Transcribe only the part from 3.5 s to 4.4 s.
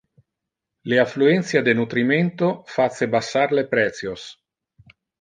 le precios.